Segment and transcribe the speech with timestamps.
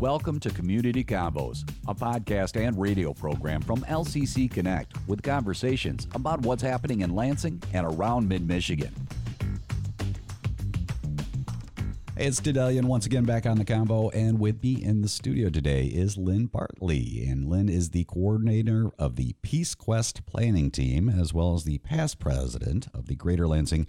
[0.00, 6.42] Welcome to Community Convos, a podcast and radio program from LCC Connect with conversations about
[6.42, 8.92] what's happening in Lansing and around mid Michigan.
[12.14, 15.48] Hey, it's Dedelian once again back on the Convo, and with me in the studio
[15.48, 17.24] today is Lynn Bartley.
[17.26, 21.78] And Lynn is the coordinator of the Peace Quest planning team, as well as the
[21.78, 23.86] past president of the Greater Lansing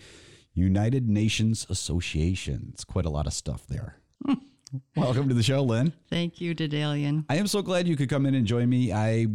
[0.53, 2.69] United Nations Association.
[2.71, 3.97] It's quite a lot of stuff there.
[4.95, 5.93] Welcome to the show, Lynn.
[6.09, 7.25] Thank you, Dedalian.
[7.29, 8.91] I am so glad you could come in and join me.
[8.91, 9.27] I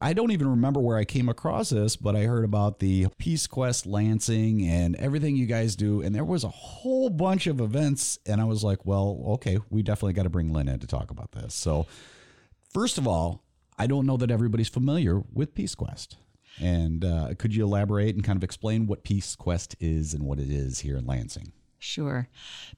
[0.00, 3.46] I don't even remember where I came across this, but I heard about the Peace
[3.46, 8.18] Quest Lansing and everything you guys do, and there was a whole bunch of events,
[8.26, 11.12] and I was like, well, okay, we definitely got to bring Lynn in to talk
[11.12, 11.54] about this.
[11.54, 11.86] So,
[12.68, 13.44] first of all,
[13.78, 16.16] I don't know that everybody's familiar with Peace Quest.
[16.60, 20.40] And uh, could you elaborate and kind of explain what Peace Quest is and what
[20.40, 21.52] it is here in Lansing?
[21.82, 22.28] Sure.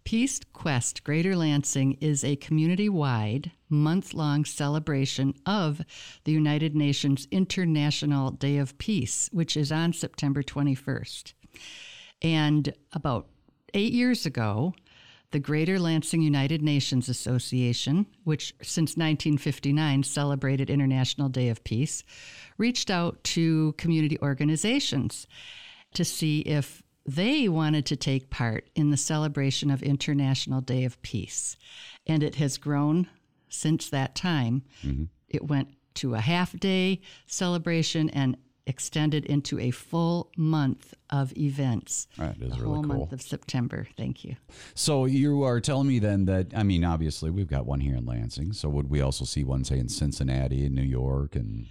[0.04, 5.82] Peace Quest Greater Lansing is a community wide, month long celebration of
[6.24, 11.34] the United Nations International Day of Peace, which is on September 21st.
[12.22, 13.28] And about
[13.74, 14.72] eight years ago,
[15.32, 22.04] the Greater Lansing United Nations Association, which since 1959 celebrated International Day of Peace,
[22.56, 25.26] reached out to community organizations
[25.92, 31.00] to see if they wanted to take part in the celebration of International Day of
[31.02, 31.56] Peace.
[32.06, 33.08] And it has grown
[33.48, 34.62] since that time.
[34.82, 35.04] Mm-hmm.
[35.28, 42.08] It went to a half day celebration and extended into a full month of events.
[42.16, 42.82] That is the really whole cool.
[42.82, 43.86] month of September.
[43.96, 44.36] Thank you.
[44.74, 48.06] So you are telling me then that I mean, obviously we've got one here in
[48.06, 48.52] Lansing.
[48.54, 51.66] So would we also see one say in Cincinnati and New York and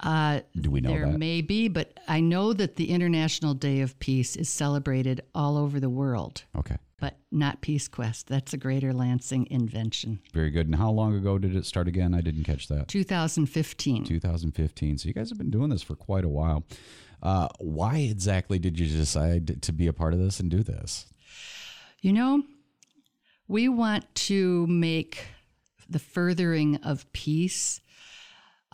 [0.00, 1.18] Uh, do we know there that?
[1.18, 5.80] may be, but I know that the International Day of Peace is celebrated all over
[5.80, 6.76] the world, Okay.
[7.00, 8.26] but not Peace Quest.
[8.26, 10.20] That's a Greater Lansing invention.
[10.34, 10.66] Very good.
[10.66, 12.12] And how long ago did it start again?
[12.12, 12.88] I didn't catch that.
[12.88, 14.04] 2015.
[14.04, 14.98] 2015.
[14.98, 16.64] So you guys have been doing this for quite a while.
[17.22, 21.06] Uh, why exactly did you decide to be a part of this and do this?
[22.02, 22.42] You know,
[23.48, 25.24] we want to make
[25.88, 27.80] the furthering of peace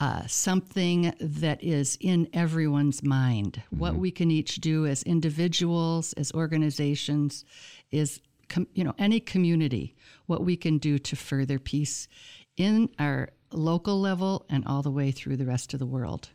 [0.03, 3.63] uh, something that is in everyone's mind.
[3.71, 7.45] What we can each do as individuals, as organizations,
[7.93, 9.95] is com- you know any community.
[10.27, 12.09] What we can do to further peace
[12.57, 16.31] in our local level and all the way through the rest of the world.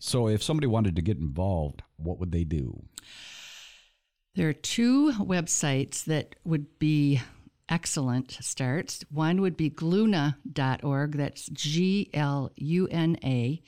[0.00, 2.82] So if somebody wanted to get involved, what would they do?
[4.34, 7.20] There are two websites that would be
[7.72, 9.04] excellent starts.
[9.10, 13.62] One would be gluna.org, that's G L U N A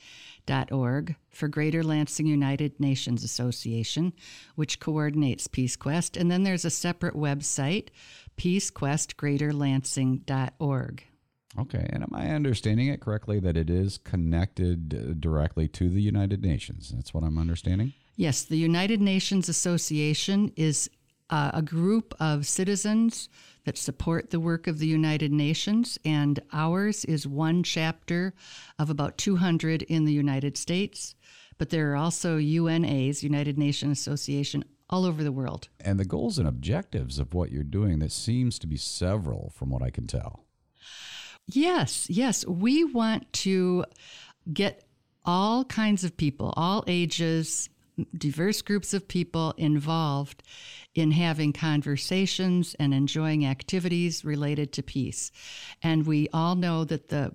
[0.45, 4.13] dot org for Greater Lansing United Nations Association,
[4.53, 6.15] which coordinates Peace Quest.
[6.17, 7.87] And then there's a separate website,
[8.37, 11.03] peacequestgreaterlansing.org.
[11.57, 11.87] Okay.
[11.89, 16.43] And am I understanding it correctly that it is connected uh, directly to the United
[16.43, 16.93] Nations?
[16.95, 17.93] That's what I'm understanding?
[18.17, 20.91] Yes, the United Nations Association is
[21.29, 23.29] uh, a group of citizens
[23.65, 28.33] that support the work of the United Nations, and ours is one chapter
[28.79, 31.15] of about 200 in the United States.
[31.57, 35.69] But there are also UNAs, United Nations Association, all over the world.
[35.79, 39.69] And the goals and objectives of what you're doing, that seems to be several from
[39.69, 40.45] what I can tell.
[41.47, 42.45] Yes, yes.
[42.45, 43.85] We want to
[44.51, 44.83] get
[45.23, 47.69] all kinds of people, all ages,
[48.17, 50.43] diverse groups of people involved
[50.93, 55.31] in having conversations and enjoying activities related to peace.
[55.81, 57.33] And we all know that the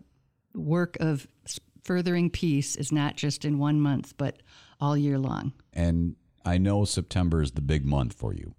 [0.54, 1.26] work of
[1.84, 4.43] furthering peace is not just in one month, but
[4.81, 5.53] all year long.
[5.72, 8.54] And I know September is the big month for you.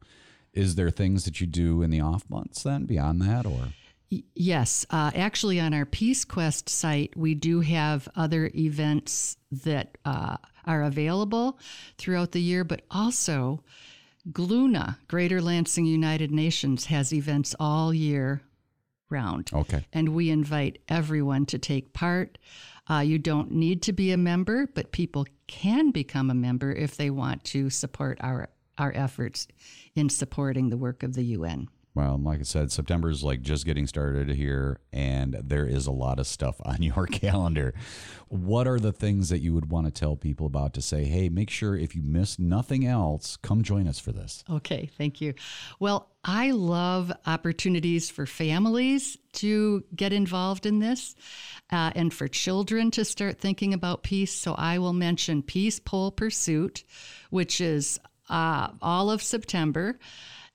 [0.54, 3.70] Is there things that you do in the off months then beyond that or?
[4.36, 10.36] Yes, uh, actually, on our Peace Quest site, we do have other events that uh,
[10.66, 11.58] are available
[11.98, 13.64] throughout the year, but also
[14.30, 18.42] GLUNA, Greater Lansing United Nations, has events all year
[19.10, 19.50] round.
[19.54, 19.86] Okay.
[19.94, 22.38] And we invite everyone to take part.
[22.90, 26.98] Uh, you don't need to be a member, but people can become a member if
[26.98, 29.48] they want to support our, our efforts
[29.96, 31.70] in supporting the work of the UN.
[31.94, 35.92] Well, like I said, September is like just getting started here, and there is a
[35.92, 37.74] lot of stuff on your calendar.
[38.30, 41.28] What are the things that you would want to tell people about to say, hey,
[41.28, 44.46] make sure if you miss nothing else, come join us for this?
[44.50, 45.34] Okay, thank you.
[45.80, 51.16] Well, I love opportunities for families to get involved in this
[51.72, 54.34] uh, and for children to start thinking about peace.
[54.34, 56.84] So I will mention Peace Pole Pursuit,
[57.32, 58.00] which is
[58.30, 60.00] uh, all of September,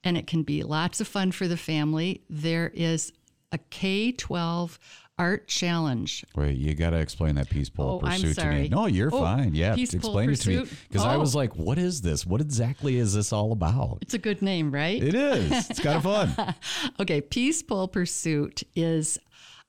[0.04, 2.22] and it can be lots of fun for the family.
[2.31, 3.12] There is
[3.52, 4.78] a K 12
[5.19, 6.25] art challenge.
[6.34, 8.69] Wait, you got to explain that peace pole Oh, pursuit to me.
[8.69, 9.54] No, you're Oh, fine.
[9.54, 11.20] Yeah, explain it to me because I Oh.
[11.20, 12.26] was like, "What is this?
[12.26, 15.02] What exactly is this all about?" It's a good name, right?
[15.02, 15.50] It is.
[15.70, 16.54] It's kind of fun.
[17.00, 19.19] Okay, Peace Pole Pursuit is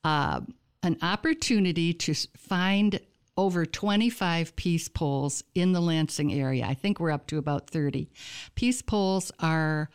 [0.03, 0.41] uh,
[0.83, 3.00] an opportunity to find
[3.38, 6.66] over 25 peace poles in the Lansing area.
[6.66, 8.10] I think we're up to about 30.
[8.56, 9.89] Peace poles are,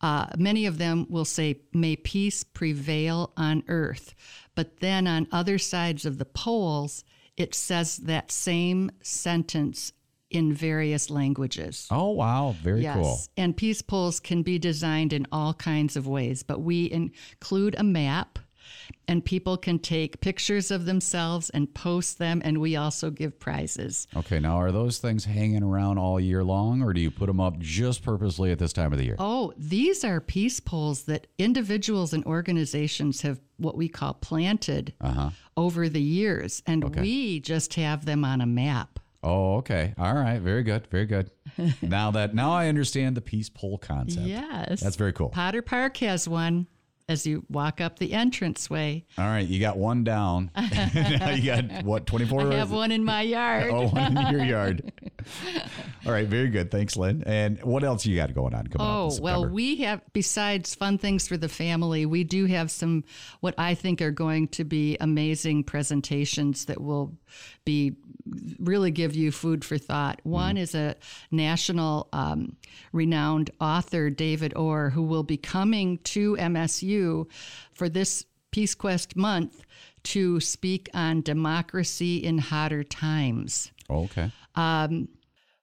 [0.00, 4.14] uh, many of them will say, May peace prevail on earth.
[4.54, 7.04] But then on other sides of the poles,
[7.36, 9.92] it says that same sentence
[10.30, 11.86] in various languages.
[11.90, 13.18] Oh wow, very cool.
[13.36, 17.82] And peace poles can be designed in all kinds of ways, but we include a
[17.82, 18.38] map
[19.06, 24.06] and people can take pictures of themselves and post them and we also give prizes.
[24.16, 27.40] Okay, now are those things hanging around all year long, or do you put them
[27.40, 29.16] up just purposely at this time of the year?
[29.18, 35.30] Oh, these are peace poles that individuals and organizations have what we call planted Uh-huh.
[35.56, 38.98] over the years and we just have them on a map.
[39.22, 39.94] Oh, okay.
[39.98, 40.38] All right.
[40.40, 40.86] Very good.
[40.86, 41.30] Very good.
[41.82, 44.26] now that now I understand the peace pole concept.
[44.28, 44.80] Yes.
[44.80, 45.30] That's very cool.
[45.30, 46.68] Potter Park has one
[47.08, 49.04] as you walk up the entranceway.
[49.16, 50.50] All right, you got one down.
[50.56, 52.52] now you got what, 24?
[52.52, 53.72] I have one in my yard.
[53.78, 54.92] Oh, one in your yard.
[56.06, 56.70] All right, very good.
[56.70, 57.22] Thanks, Lynn.
[57.26, 59.12] And what else you got going on coming up?
[59.12, 63.04] Oh, well, we have, besides fun things for the family, we do have some
[63.40, 67.16] what I think are going to be amazing presentations that will
[67.64, 67.96] be
[68.58, 70.20] really give you food for thought.
[70.24, 70.96] One is a
[71.30, 72.56] national um,
[72.92, 77.26] renowned author, David Orr, who will be coming to MSU
[77.72, 79.64] for this Peace Quest month
[80.04, 83.70] to speak on democracy in hotter times.
[83.90, 84.30] Oh, okay.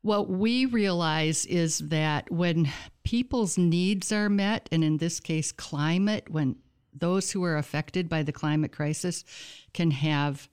[0.06, 2.70] What we realize is that when
[3.04, 6.58] people's needs are met, and in this case, climate, when
[6.94, 9.24] those who are affected by the climate crisis
[9.74, 10.48] can have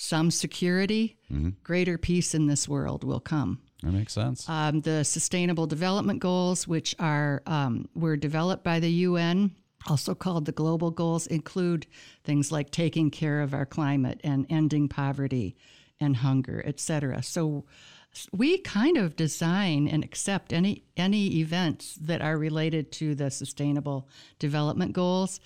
[0.00, 1.18] some security,
[1.62, 3.60] greater peace in this world will come.
[3.82, 4.48] That makes sense.
[4.48, 9.54] Um, the Sustainable Development Goals, which are um, were developed by the UN,
[9.88, 11.86] also called the Global Goals, include
[12.24, 15.56] things like taking care of our climate and ending poverty
[16.00, 17.22] and hunger, et cetera.
[17.22, 17.66] So
[18.32, 24.08] we kind of design and accept any any events that are related to the Sustainable
[24.38, 25.40] Development Goals.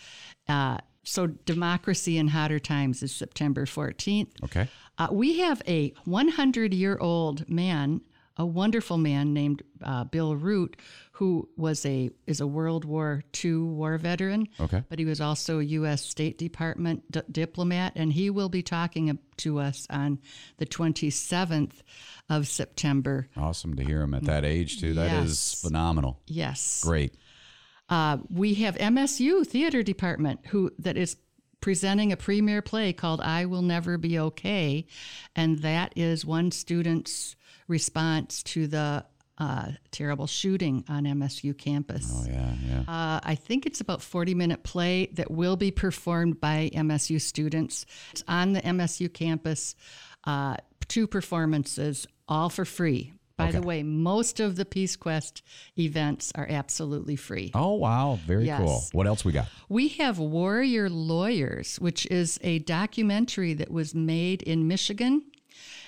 [0.49, 4.29] Uh, so democracy in hotter times is September 14th.
[4.45, 4.69] okay.
[4.99, 8.01] Uh, we have a 100 year old man,
[8.37, 10.77] a wonderful man named uh, Bill Root,
[11.13, 14.47] who was a is a World War II war veteran.
[14.61, 14.83] Okay.
[14.89, 16.05] But he was also a U.S.
[16.05, 20.19] State Department d- diplomat, and he will be talking to us on
[20.59, 21.73] the 27th
[22.31, 23.29] of September.
[23.37, 24.95] Awesome to hear him at that age, too.
[24.95, 26.21] That is phenomenal.
[26.27, 26.83] Yes.
[26.85, 27.15] Great.
[27.89, 31.17] Uh, we have MSU Theater Department who that is
[31.61, 34.87] presenting a premiere play called I Will Never Be Okay,
[35.35, 37.37] and that is one student's
[37.69, 39.05] response to the
[39.39, 42.13] uh, terrible shooting on MSU campus.
[42.15, 42.81] Oh, yeah, yeah.
[42.81, 47.85] Uh, I think it's about 40 minute play that will be performed by MSU students.
[48.13, 49.75] It's on the MSU campus,
[50.25, 50.57] uh,
[50.87, 53.13] two performances, all for free.
[53.37, 55.43] By the way, most of the Peace Quest
[55.77, 57.51] events are absolutely free.
[57.53, 58.19] Oh, wow.
[58.27, 58.61] Very Yes.
[58.61, 58.85] cool.
[58.93, 59.49] What else we got?
[59.69, 65.23] We have Warrior Lawyers, which is a documentary that was made in Michigan,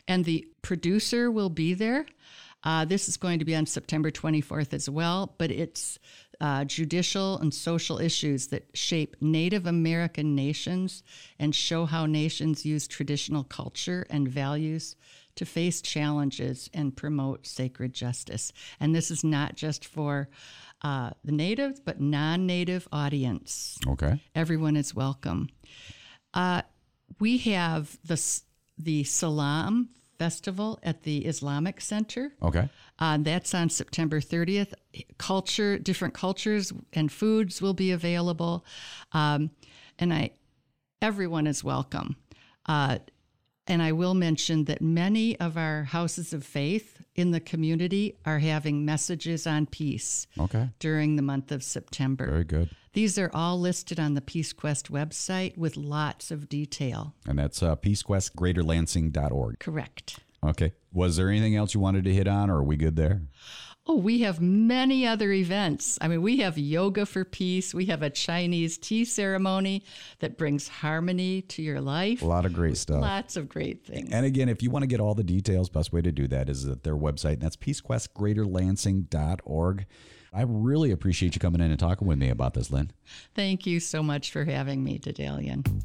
[0.09, 2.07] and the producer will be there.
[2.65, 6.01] Uh, this is going to be on September 24th as well, but it's
[6.41, 11.05] uh, judicial and social issues that shape Native American nations
[11.39, 14.97] and show how nations use traditional culture and values
[15.37, 18.53] to face challenges and promote sacred justice.
[18.81, 20.29] And this is not just for
[20.83, 23.79] uh, the natives, but non native audience.
[23.87, 24.21] Okay.
[24.35, 25.49] Everyone is welcome.
[26.35, 26.63] Uh,
[27.21, 28.41] we have the,
[28.79, 32.33] the Salam Festival at the Islamic Center.
[32.43, 32.69] Okay.
[32.99, 34.73] Uh, that's on September 30th.
[35.19, 38.65] Culture, different cultures and foods will be available,
[39.13, 39.51] um,
[39.99, 40.31] and I,
[41.03, 42.17] everyone is welcome.
[42.67, 42.99] Uh,
[43.67, 48.39] and I will mention that many of our houses of faith in the community are
[48.39, 50.69] having messages on peace Okay.
[50.79, 52.27] during the month of September.
[52.27, 52.71] Very good.
[52.93, 57.15] These are all listed on the Peace Quest website with lots of detail.
[57.27, 59.59] And that's uh, peacequestgreaterlansing.org.
[59.59, 60.19] Correct.
[60.45, 60.73] Okay.
[60.93, 63.23] Was there anything else you wanted to hit on, or are we good there?
[63.89, 65.97] Oh, we have many other events.
[66.01, 67.73] I mean, we have yoga for peace.
[67.73, 69.85] We have a Chinese tea ceremony
[70.19, 72.21] that brings harmony to your life.
[72.21, 73.01] A lot of great stuff.
[73.01, 74.11] Lots of great things.
[74.11, 76.49] And again, if you want to get all the details, best way to do that
[76.49, 79.87] is at their website, and that's peacequestgreaterlansing.org.
[80.33, 82.91] I really appreciate you coming in and talking with me about this, Lynn.
[83.35, 85.85] Thank you so much for having me, Dedalian.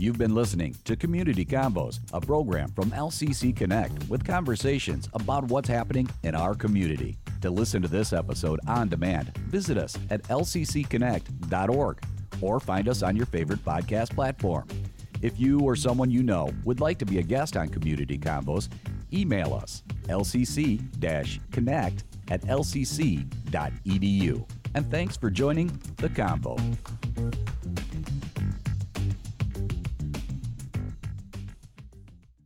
[0.00, 5.68] You've been listening to Community Convos, a program from LCC Connect with conversations about what's
[5.68, 7.18] happening in our community.
[7.42, 12.02] To listen to this episode on demand, visit us at lccconnect.org
[12.40, 14.66] or find us on your favorite podcast platform.
[15.20, 18.70] If you or someone you know would like to be a guest on Community Convos,
[19.12, 23.24] email us lcc connect at lcc.edu.
[24.74, 25.66] And thanks for joining
[25.98, 27.49] the Convo.